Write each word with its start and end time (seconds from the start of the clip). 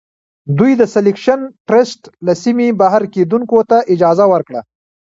دوی 0.57 0.71
د 0.77 0.83
سیلکشن 0.93 1.39
ټرست 1.67 2.01
له 2.25 2.33
سیمې 2.43 2.67
بهر 2.81 3.01
کیندونکو 3.13 3.57
ته 3.69 3.77
اجازه 3.93 4.25
ورکړه. 4.33 4.61